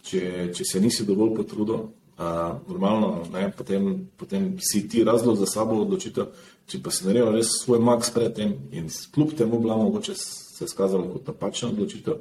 [0.01, 0.21] če,
[0.55, 1.89] če se nisi dovolj potrudil.
[2.19, 3.85] Uh, normalno, ne, potem,
[4.19, 6.33] potem si ti razlog za sabo odločitev,
[6.67, 10.67] če pa si naredil res svoj max pred tem in kljub temu bila mogoče se
[10.67, 12.17] skazala kot napačna odločitev,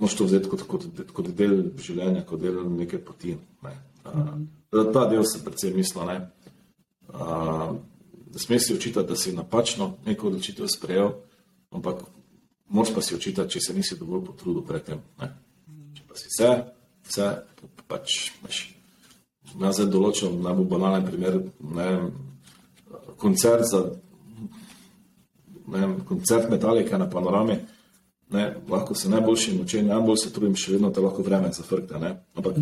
[0.00, 3.36] moš to vzeti kot, kot, kot del življenja, kot del neke poti.
[3.66, 3.74] Ne.
[4.08, 6.16] Uh, ta del se predvsem misli, ne.
[7.12, 7.76] Uh,
[8.32, 11.12] da smeš si očitati, da si napačno neko odločitev sprejel,
[11.76, 12.06] ampak
[12.70, 15.00] moraš pa si očitati, če se nisi dovolj potrudil pred tem.
[15.20, 15.30] Ne?
[15.96, 16.50] Če pa si vse,
[17.08, 17.30] vse,
[17.90, 18.60] pač imaš.
[19.50, 21.40] Jaz zdaj določam najbolj banalen primer,
[21.74, 21.88] ne
[23.18, 23.82] koncert za,
[25.74, 27.58] ne koncert metalike na panorami,
[28.30, 32.12] ne, lahko se najboljši noče, najbolj se trudim, še vedno te lahko vreme zafrkta, ne.
[32.38, 32.60] Ampak,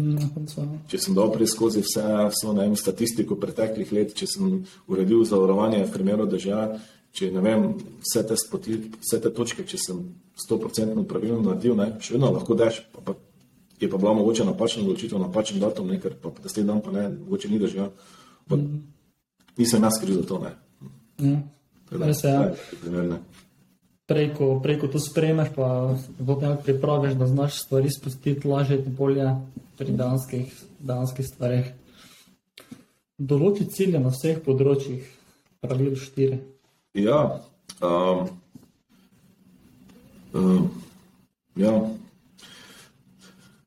[0.88, 5.84] če sem dal prej skozi vse, vso, ne statistiko preteklih let, če sem uredil zavarovanje
[5.84, 6.80] v primeru države,
[7.18, 7.64] če ne vem,
[8.04, 10.02] vse te, spoti, vse te točke, če sem
[10.46, 13.16] 100% pravilno naredil, ne, še vedno lahko daš, pa, pa
[13.80, 17.08] je pa bila mogoče napačna odločitev, napačen datum, ne, ker pa naslednji dan pa ne,
[17.08, 17.90] mogoče ni držal.
[18.50, 18.80] Mm.
[19.58, 20.54] Nisem jaz kriv za to, ne.
[21.18, 21.42] Mm.
[21.98, 23.18] Res je, ja.
[24.08, 25.68] Preko, preko to spremeš, pa
[26.26, 29.26] potem pripraviš, da znaš stvari spustiti lažje bolje
[29.78, 31.72] pri danskih, danskih stvarih.
[33.18, 35.02] Določi cilje na vseh področjih,
[35.60, 36.38] pravil štiri.
[36.94, 37.40] Ja,
[37.82, 38.28] um,
[40.32, 40.78] um,
[41.58, 41.90] Ja.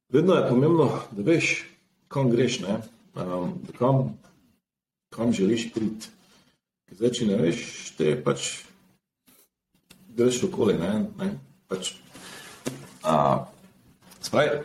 [0.09, 1.65] Vedno je pomembno, da veš,
[2.07, 2.61] kam greš,
[3.15, 4.19] um, kam,
[5.09, 6.07] kam želiš priti.
[6.91, 7.65] Zdaj, če ne veš,
[7.97, 8.47] te pač
[10.15, 10.77] greš okoli.
[10.79, 11.27] Ne, ne,
[11.67, 11.91] pač,
[13.03, 13.43] a,
[14.21, 14.63] spravi,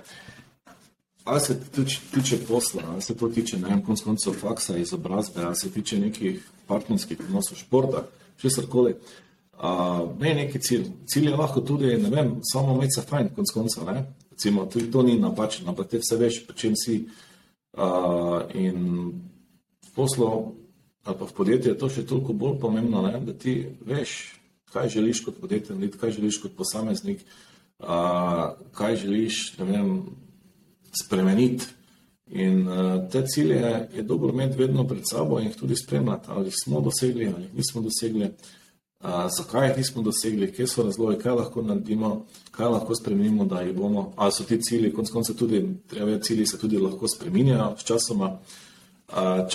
[1.24, 5.70] ali se tiče, tiče posla, ali se to tiče, konc koncev faksa, izobrazbe, ali se
[5.70, 8.06] tiče nekih partnerskih odnosov, športa,
[8.40, 8.96] še srkoli.
[10.20, 10.90] Ne, neki cilj.
[11.08, 14.04] Cilj je lahko tudi, ne vem, samo imeti se fajn, konc koncev, ne.
[14.30, 17.06] Recimo, tudi to ni napačno, ampak te vse veš, pri čem si.
[17.76, 19.12] Uh, in
[19.84, 20.56] v poslu
[21.04, 24.40] ali pa v podjetju je to še toliko bolj pomembno, ne, da ti veš,
[24.72, 27.20] kaj želiš kot podjetnik, kaj želiš kot posameznik,
[27.78, 29.90] uh, kaj želiš, ne vem,
[30.90, 31.68] spremeniti.
[32.30, 36.50] In uh, te cilje je dobro imeti vedno pred sabo in jih tudi spremljati, ali
[36.64, 41.62] smo dosegli ali nismo dosegli, uh, zakaj jih nismo dosegli, kje so razloge, kaj lahko
[41.62, 44.12] naredimo, kaj lahko spremenimo, da jih bomo.
[44.16, 48.38] Ali so ti cilji, konec konca tudi, treba cilji se tudi lahko spreminjajo s časoma.
[49.08, 49.46] Uh,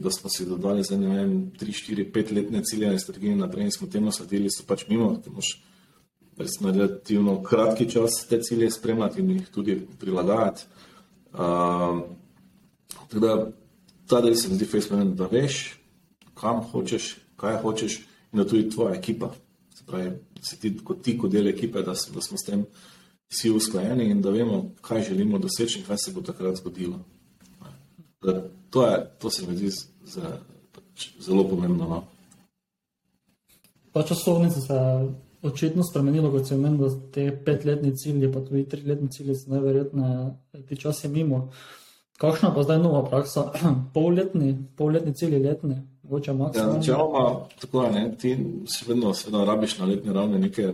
[0.00, 3.64] da smo si dodali za ne vem, 3, 4, 5 letne cilje in strategije naprej
[3.64, 5.64] in smo temu sledili, so pač mimo, da moš
[6.38, 10.62] res na relativno kratki čas te cilje spremljati in jih tudi prilagajati.
[11.32, 12.00] Uh,
[13.18, 13.50] da
[14.06, 15.78] ta del se mi zdi fejsmen, da veš,
[16.34, 17.98] kam hočeš, kaj hočeš
[18.32, 19.32] in da tudi tvoja ekipa,
[19.74, 22.64] se pravi, da si ti kot ti, kot del ekipe, da, da smo s tem
[23.30, 26.98] vsi usklajeni in da vemo, kaj želimo doseči in kaj se bo takrat zgodilo.
[28.22, 30.20] Da, to, je, to se mi zdi z,
[30.72, 31.88] pač, zelo pomembno.
[31.88, 32.04] No?
[33.92, 34.74] Pa časovnica se
[35.42, 40.30] očitno spremenilo, kot se meni, da te petletni cilji, pa tudi triletni cilji so najverjetneje
[40.68, 41.50] ti časi mimo.
[42.20, 43.48] Kakšna pa zdaj nova praksa?
[43.96, 46.72] Polletni, polletni cilji, letni, mogoče maksimalno.
[46.72, 48.36] Ja, načeloma, tako je, ne, ti
[48.68, 50.72] si vedno, vedno rabiš na letni ravni neke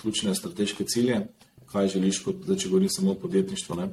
[0.00, 1.20] ključne strateške cilje,
[1.72, 3.88] kaj želiš, kot, da če govoriš samo o podjetništvu, ne,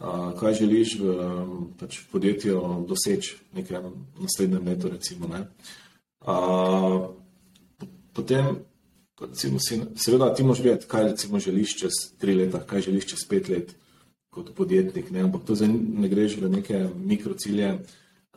[0.00, 1.18] a, kaj želiš v
[1.80, 5.28] pač, podjetju doseči nekem naslednjem letu, recimo.
[5.28, 5.44] Ne.
[6.20, 7.08] A,
[8.12, 8.56] potem
[9.16, 13.22] Recimo, si, seveda, ti moš vedeti, kaj recimo, želiš čez tri leta, kaj želiš čez
[13.28, 13.72] pet let
[14.36, 15.08] kot podjetnik.
[15.10, 15.24] Ne?
[15.24, 17.70] Ampak to zdaj ne greš v neke mikrocilje,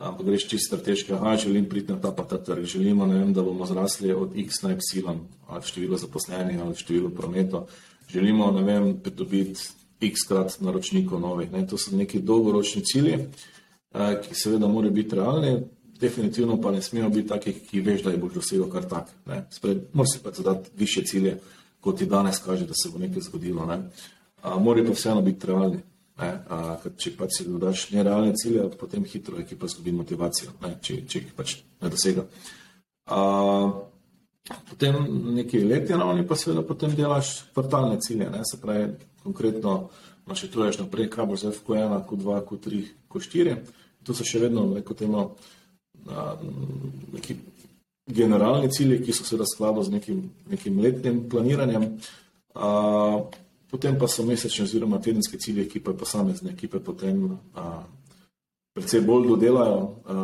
[0.00, 1.14] ampak greš čisto strateške.
[1.14, 4.62] Aha, želim priti na ta pa ta trg, želimo, vem, da bomo zrasli od X
[4.64, 5.04] na Y,
[5.46, 7.68] ali število zaposlenih, ali število prometov.
[8.08, 9.60] Želimo, ne vem, pridobiti
[10.00, 11.52] X krat naročnikov novih.
[11.52, 11.66] Ne?
[11.68, 13.18] To so neki dolgoročni cilji,
[13.92, 15.60] ki seveda morajo biti realni
[16.00, 19.12] definitivno pa ne smejo biti takih, ki veš, da jih boš dosegel kar tak.
[19.92, 21.38] Moraš si pa zadati više cilje,
[21.80, 23.66] kot ti danes kaže, da se bo nekaj zgodilo.
[23.66, 23.78] Ne?
[24.60, 25.82] Morajo pa vseeno biti realni.
[26.20, 30.74] A, če pa si dodaš nerealne cilje, potem hitro je, ki pa zgubi motivacijo, ne?
[30.84, 32.26] če, če jih pač ne dosega.
[33.08, 33.20] A,
[34.68, 34.98] potem
[35.38, 38.44] neki letni ravni pa seveda potem delaš kvartalne cilje, ne?
[38.44, 38.90] se pravi
[39.24, 39.76] konkretno
[40.28, 43.56] načrtuješ naprej, kaj bo zdaj v Q1, Q2, Q3, Q4.
[44.04, 45.30] To so še vedno neko temo
[47.12, 47.36] neki
[48.10, 51.96] generalni cilji, ki so seveda skladno z nekim, nekim letnim planiranjem.
[52.54, 52.70] A,
[53.70, 57.82] potem pa so mesečni oziroma tedenski cilji, ki pa posamezne ekipe potem a,
[58.74, 59.80] predvsej bolj dodelajo.
[60.04, 60.14] A,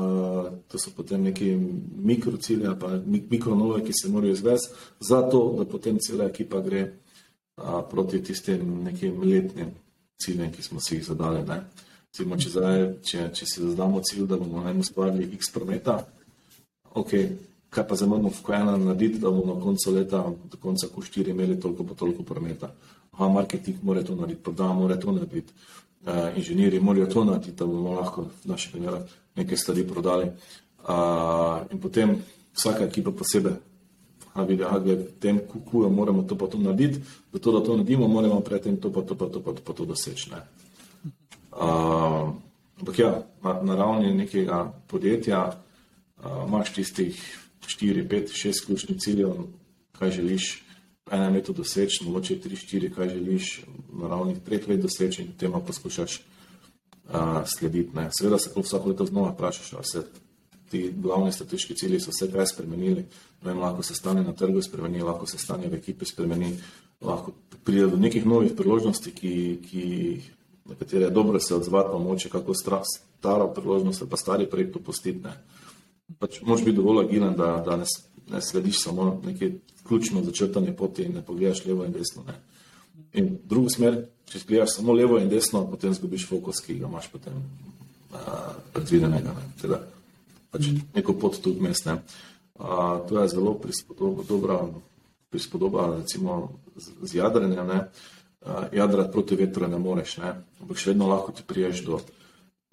[0.68, 1.54] to so potem neki
[2.02, 2.90] mikrocilje ali pa
[3.30, 6.86] mikronove, ki se morajo izvesti, zato da potem cela ekipa gre
[7.56, 9.74] a, proti tistim nekim letnim
[10.18, 11.44] ciljem, ki smo si jih zadali.
[11.46, 11.60] Ne.
[12.10, 15.98] Recimo, če, zdaj, če, če si zadamo cilj, da bomo najmo ustvarili x prometa,
[16.96, 17.12] ok,
[17.70, 21.30] kaj pa zdaj moramo v Q1 narediti, da bomo na koncu leta, do konca Q4
[21.30, 22.72] imeli toliko pa toliko prometa.
[23.12, 25.52] Aha, marketing mora to narediti, prodaja mora to narediti,
[26.06, 29.02] uh, inženirji morajo to narediti, da bomo lahko v naših primerah
[29.36, 30.30] nekaj stvari prodali.
[30.86, 32.18] Uh, in potem
[32.54, 33.56] vsaka ekipa posebej.
[34.36, 37.00] A vidi, a gled, tem kukujo, moramo to pa to narediti,
[37.32, 39.84] zato da to naredimo, moramo predtem to pa to pa to pa to, pa to
[39.84, 40.30] doseči.
[41.56, 42.36] Uh,
[42.80, 47.16] ampak ja, na, na ravni nekega podjetja uh, imaš tistih
[47.66, 49.34] 4, 5, 6 ključnih ciljev,
[49.98, 50.62] kaj želiš
[51.06, 53.60] v enem letu doseči, mogoče 3, 4, kaj želiš
[53.92, 57.96] na ravni 3 let doseči in tema poskušaš uh, slediti.
[57.96, 58.08] Ne.
[58.18, 60.02] Seveda se vsako leto znova vprašaš, ali se
[60.70, 63.04] ti glavni strateški cilji so vse kaj spremenili.
[63.42, 66.56] Vem, lahko se stanje na trgu spremeni, lahko se stanje v ekipi spremeni,
[67.00, 67.32] lahko
[67.64, 69.34] pride do nekih novih priložnosti, ki,
[69.70, 69.84] ki
[70.64, 74.76] na katere je dobro se odzvati, pa moče kako staro priložnost ali pa stari projekt
[74.76, 75.28] opustiti.
[76.18, 77.86] Pač moš biti dovolj agilen, da, da ne,
[78.30, 79.52] ne slediš samo neke
[79.86, 82.24] ključno začrtanje poti in ne pogledaš levo in desno.
[82.26, 82.34] Ne.
[83.12, 83.98] In drugo smer,
[84.30, 88.18] če gledaš samo levo in desno, potem zgubiš fokus, ki ga imaš potem uh,
[88.72, 89.34] predvidenega.
[89.36, 89.46] Ne.
[89.60, 89.80] Teda,
[90.50, 91.84] pač neko pot tudi mes.
[91.86, 92.00] Ne.
[92.56, 94.60] Uh, to je zelo prispodoba, dobra
[95.30, 97.66] prispodoba recimo z, z jadranjem.
[97.68, 100.34] uh, jadrati proti vetru ne moreš, ne?
[100.60, 102.00] ampak še vedno lahko ti priješ do,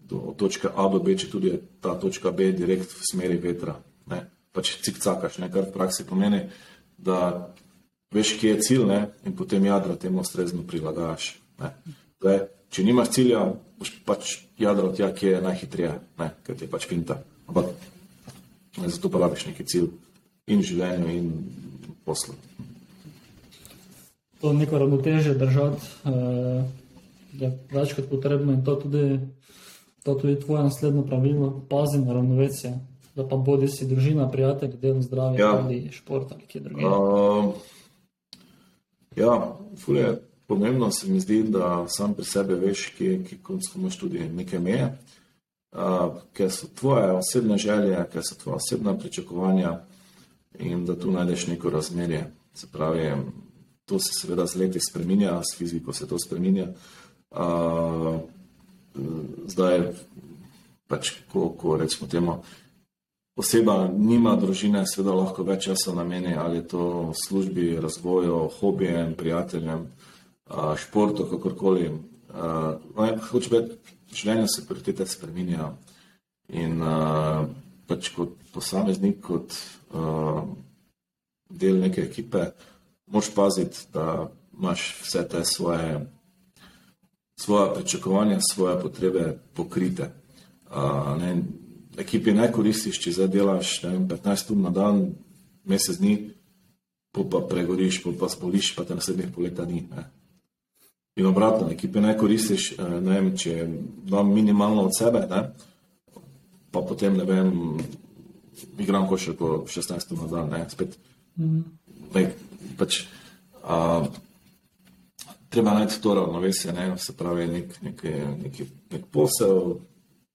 [0.09, 3.77] do točke A do B, če tudi je ta točka B direkt v smeri vetra.
[4.11, 4.23] Ne?
[4.53, 5.49] Pač cikcakaš, ne?
[5.51, 6.43] kar v praksi pomeni,
[6.97, 7.49] da
[8.13, 8.99] veš, kje je cilj ne?
[9.25, 11.33] in potem jadra temu ustrezno prilagajaš.
[11.63, 11.73] Ne?
[12.73, 13.43] Če nimaš cilja,
[13.77, 15.93] boš pač jadro tja, kje je najhitreje,
[16.45, 17.19] ker ti je pač finta.
[17.49, 17.69] Ampak
[18.81, 19.91] ne, zato pa rabiš neki cilj
[20.49, 21.27] in življenju in
[22.05, 22.35] poslu.
[24.41, 26.63] To neko ravnoteže držati uh,
[27.39, 29.03] je več kot potrebno in to tudi,
[30.03, 32.73] to tudi tvoje naslednje pravilo, pazi na ravnovesje.
[33.15, 35.57] Da pa bodi si družina, prijatelji, delo zdravje, Ja.
[35.57, 36.87] ali šport ali kje drugje.
[36.87, 37.53] Uh,
[39.15, 43.81] ja, ful je pomembno se mi zdi, da sam pri sebi veš, kje, kje končno
[43.81, 44.97] imaš tudi neke meje,
[45.71, 49.79] uh, ker so tvoje osebne želje, ker so tvoje osebna pričakovanja
[50.59, 52.31] in da tu najdeš neko razmerje.
[52.53, 53.11] Se pravi,
[53.85, 56.67] to se seveda z leti spreminja, s fiziko se to spreminja.
[57.31, 58.19] Uh,
[59.47, 59.87] zdaj,
[60.87, 62.37] pač, ko, ko recimo temu
[63.35, 69.87] oseba nima družine, seveda lahko več časa nameni ali to službi, razvoju, hobijem, prijateljem,
[70.77, 71.89] športu, kakorkoli.
[72.33, 75.73] No, Hoče biti, življenje se prioritete spreminjajo
[76.53, 76.81] in
[77.89, 79.53] pač kot posameznik, kot
[81.53, 82.47] del neke ekipe,
[83.13, 85.99] moš paziti, da imaš vse te svoje,
[87.43, 90.11] svoje pričakovanja, svoje potrebe pokrite.
[91.19, 91.43] Ne,
[91.97, 95.03] ekipi ne koristiš, če zdaj delaš vem, 15 ur na dan,
[95.67, 96.15] mesec dni,
[97.13, 99.83] pol pa pregoriš, pol pa spoliš, pa te naslednjih pol leta ni.
[99.91, 100.07] Ne.
[101.19, 103.67] In obratno, ekipe ne koristiš, ne vem, če
[104.09, 105.43] dam minimalno od sebe, ne,
[106.73, 107.51] pa potem ne vem,
[108.81, 110.97] igram košarko 16 ur na dan, ne, spet.
[111.37, 112.23] Ne,
[112.79, 113.03] pač,
[113.61, 113.77] a,
[115.53, 118.03] treba najti to ravnovesje, ne, se pravi, nek, nek,
[118.43, 118.61] nek,
[118.91, 119.75] nek posel,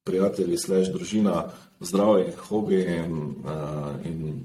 [0.07, 1.49] prijatelji, slaž družina,
[1.81, 4.45] zdravje, hobi in, uh, in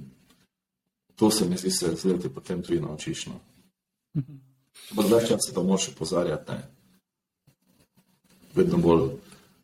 [1.16, 3.28] to se mi zdi, se z leti potem tudi naučiš.
[3.30, 3.38] No.
[4.92, 7.54] Ampak več časa to moraš opozarjati, ne.
[8.58, 9.06] Vedno bolj,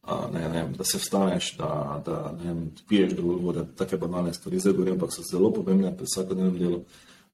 [0.05, 1.71] uh, ne, ne, da se vstaneš, da,
[2.05, 2.55] da ne
[2.87, 6.83] piješ dovolj vode, take banalne stvari, zdaj govorim, ampak so zelo pomembne pri vsakodnevnem delu,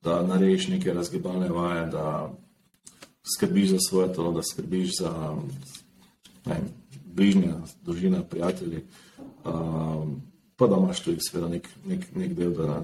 [0.03, 2.07] da narediš neke razgibalne vaje, da
[3.25, 5.11] skrbiš za svoje telo, da skrbiš za
[6.45, 6.69] vem,
[7.05, 8.83] bližnje, družina, prijatelji,
[9.45, 10.21] um,
[10.55, 12.83] pa da imaš tudi seveda nek, nek, nek del, da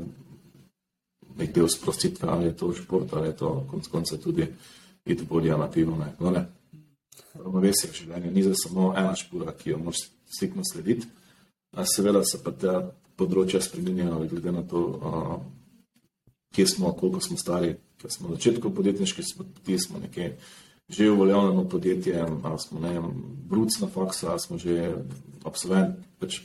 [1.38, 4.48] nek del sprostitve, ali je to šport, ali je to konc konca tudi
[5.06, 5.98] iti bolje na pivo.
[6.20, 6.46] No.
[7.34, 10.04] Ravnovesje v življenju ni zdaj samo ena špura, ki jo moraš
[10.36, 11.08] stikno slediti,
[11.76, 12.74] a seveda se pa te
[13.16, 15.38] področja spreminjajo glede na to, uh,
[16.56, 20.36] kje smo, koliko smo stari, ker smo na začetku podjetniške poti, smo nekje
[20.92, 23.12] že uveljavljeno podjetje, ali smo ne vem,
[23.50, 24.94] bruc na faksu, ali smo že
[25.46, 26.42] absolvent, pač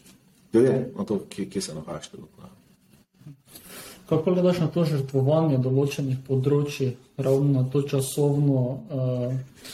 [0.53, 2.47] glede na to, kje, kje se nahajaš trenutno.
[4.09, 9.65] Kako gledaš na to žrtvovanje določenih področji, ravno na to časovno, uh,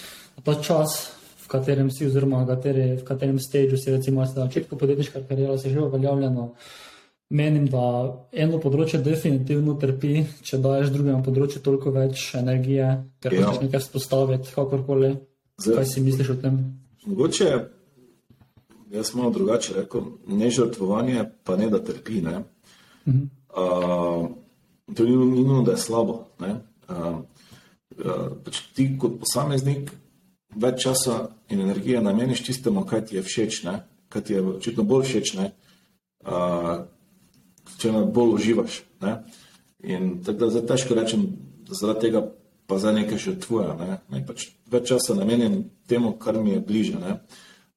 [0.45, 1.12] ta čas,
[1.45, 5.59] v katerem si, oziroma v, kateri, v katerem stadiju si, recimo, na začetku podjetniške kariere,
[5.61, 6.49] si že uveljavljeno.
[7.33, 7.83] Menim, da
[8.37, 12.88] eno področje definitivno trpi, če daješ drugemu področju toliko več energije,
[13.21, 13.47] ker Ja.
[13.47, 15.14] hočeš nekaj spostaviti, kakorkoli.
[15.59, 16.59] Zdaj- Kaj si misliš o tem?
[17.07, 17.49] Mogoče,
[18.92, 22.21] jaz malo drugače rekel, ne žrtvovanje, pa ne da trpi.
[22.21, 22.45] Ne?
[23.07, 24.29] Uh,
[24.95, 26.27] to ni nujno, da je slabo.
[26.40, 26.61] Ne?
[26.88, 27.25] Uh,
[27.99, 29.90] uh, ti kot posameznik
[30.55, 33.81] več časa in energije nameniš tistemu, kaj ti je všeč, ne?
[34.09, 35.53] kaj ti je očitno bolj všeč, ne?
[36.27, 36.85] uh,
[37.79, 38.83] če na bolj uživaš.
[39.03, 39.16] Ne?
[39.83, 41.27] In tako da zdaj težko rečem,
[41.70, 42.25] zaradi tega
[42.66, 43.81] pa zdaj nekaj žrtvujem.
[43.81, 43.98] Ne?
[44.12, 47.01] Ne, pač več časa namenim temu, kar mi je bliže.
[47.01, 47.18] Ne?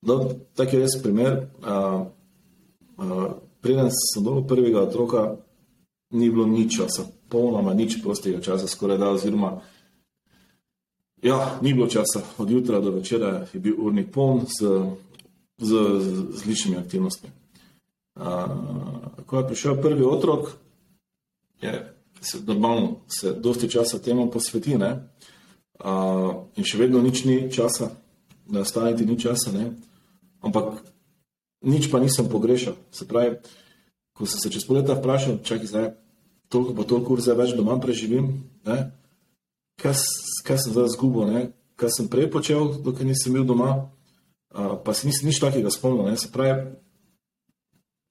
[0.05, 0.19] No,
[0.55, 1.47] tak je res primer.
[1.65, 2.05] Uh,
[3.01, 3.29] uh,
[3.65, 5.23] preden sem dobil prvega otroka,
[6.13, 9.57] ni bilo nič časa, polnoma nič prostega časa, skoraj da, oziroma
[11.25, 14.85] ja, ni bilo časa, od jutra do večera je bil urnik poln z,
[15.57, 17.29] z, z, z ličnimi aktivnostmi.
[18.15, 20.55] Uh, ko je prišel prvi otrok,
[21.61, 21.95] je
[22.25, 25.09] se normalno se dosti časa temu posveti, ne?
[25.79, 27.91] Uh, in še vedno nič ni časa,
[28.47, 29.73] da ostane ti ni časa, ne?
[30.39, 30.79] ampak
[31.65, 32.77] nič pa nisem pogrešal.
[32.95, 33.41] Se pravi,
[34.15, 35.89] ko sem se čez pol leta vprašal, čakaj zdaj,
[36.47, 38.31] toliko pa toliko ur zdaj več doma preživim,
[38.63, 38.77] ne?
[39.81, 39.99] kaj,
[40.47, 41.41] kaj sem zdaj zgubil, ne?
[41.75, 43.91] kaj sem prej počel, dokler nisem bil doma,
[44.55, 46.07] uh, pa se nisem nič takega spomnil.
[46.07, 46.15] Ne?
[46.15, 46.71] Se pravi,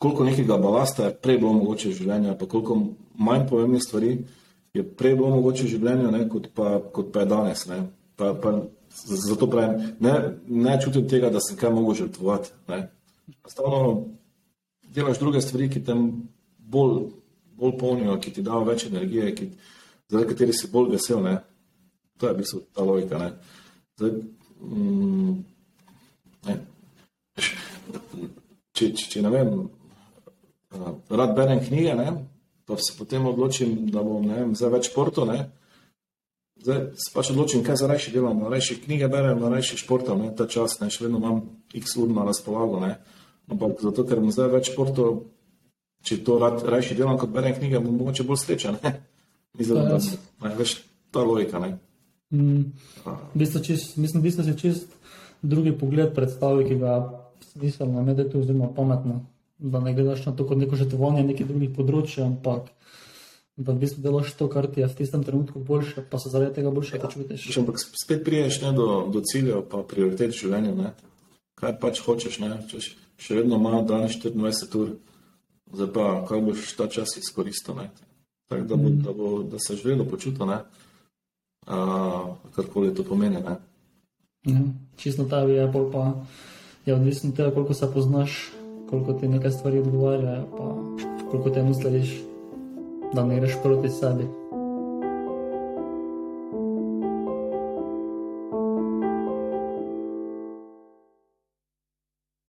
[0.04, 2.78] koliko nekega balasta je prej bilo mogoče v življenju, pa koliko
[3.16, 4.14] manj pomembnih stvari
[4.76, 7.66] je prej bilo mogoče v življenju, ne, kot, pa, kot pa je danes.
[7.70, 7.80] Ne.
[8.20, 8.58] Pa, pa
[9.04, 10.12] Zato pravim, ne,
[10.46, 12.50] ne čutim tega, da sem kaj mogel žrtvovati.
[12.68, 14.04] Enostavno
[14.94, 15.96] delaš druge stvari, ki te
[16.58, 17.00] bolj,
[17.58, 19.48] bolj polnijo, ki ti dajo več energije, ki,
[20.10, 21.24] zaradi katerih si bolj vesel.
[21.26, 21.40] Ne.
[22.18, 23.18] To je v bistvu ta logika.
[23.18, 23.32] Ne.
[23.98, 24.14] Zdaj,
[24.62, 25.34] mm,
[26.46, 26.56] ne.
[27.34, 29.52] Če, če, če ne vem,
[31.10, 32.08] rad berem knjige, ne,
[32.66, 35.28] pa se potem odločim, da bom ne vem, zdaj več športov.
[35.28, 35.50] ne.
[36.64, 38.40] Zdaj se pač odločim, kaj za rajši delam.
[38.48, 41.42] Rajši knjige berem, rajši športam, ne, ta čas, ne, še vedno imam
[41.74, 42.80] x ur na razpolago.
[42.80, 42.94] Ne.
[43.52, 45.24] Ampak zato, ker imam zdaj več športov,
[46.04, 48.80] če to rad, rajši delam, kot berem knjige, bom mogoče bolj srečen.
[48.82, 48.94] ne.
[49.58, 49.98] Mislim, je da
[50.48, 50.78] ne, veš,
[51.14, 51.60] ta logika.
[51.62, 51.76] Ne.
[52.32, 52.72] Mm.
[53.04, 54.88] V bistvu čist, mislim, v bistvu si čist
[55.42, 56.96] drugi pogled predstavi, ki ga
[57.52, 59.20] smiselno medeti oziroma pametno.
[59.58, 62.72] Da ne gledaš na to kot neko žrtvovanje nekih drugih področij, ampak
[63.56, 66.58] da v bistvu delaš to, kar ti je v tistem trenutku boljše, pa se zaradi
[66.58, 67.46] tega boljše počutiš.
[67.54, 70.74] Še ampak spet priješ ne, do, do ciljev, pa prioritet v življenju.
[70.74, 70.90] Ne.
[71.60, 72.50] Kaj pač hočeš, ne.
[72.66, 74.96] Češ, še vedno ima dan 24 ur,
[75.70, 77.78] zdaj pa kaj boš ta čas izkoristil.
[77.78, 77.92] ne.
[78.50, 80.58] Tako da, bo, da, bo, da se živelo počutil, ne.
[81.64, 83.38] Uh, karkoli to pomeni.
[83.38, 83.56] Ne.
[84.50, 84.60] Ja,
[85.00, 86.04] čisto tebi je, pa
[86.84, 88.52] je odvisno od tega, koliko se poznaš,
[88.90, 90.74] koliko ti nekaj stvari odgovarjajo, pa
[91.30, 92.22] koliko temu slediš,
[93.14, 94.24] da ne greš proti sebi.